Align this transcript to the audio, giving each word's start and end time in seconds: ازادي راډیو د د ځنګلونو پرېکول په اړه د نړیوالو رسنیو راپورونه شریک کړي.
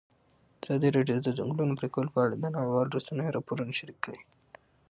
ازادي 0.63 0.89
راډیو 0.97 1.17
د 1.23 1.25
د 1.27 1.29
ځنګلونو 1.39 1.73
پرېکول 1.79 2.07
په 2.11 2.19
اړه 2.25 2.35
د 2.37 2.45
نړیوالو 2.55 2.93
رسنیو 2.97 3.35
راپورونه 3.35 3.71
شریک 3.79 3.97
کړي. 4.05 4.21